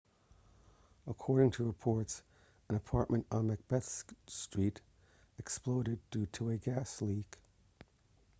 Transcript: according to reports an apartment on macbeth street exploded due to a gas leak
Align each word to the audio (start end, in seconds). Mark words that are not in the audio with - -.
according 1.05 1.51
to 1.51 1.63
reports 1.63 2.23
an 2.69 2.75
apartment 2.75 3.23
on 3.29 3.45
macbeth 3.45 4.11
street 4.25 4.81
exploded 5.37 5.99
due 6.09 6.25
to 6.31 6.49
a 6.49 6.57
gas 6.57 7.03
leak 7.03 7.37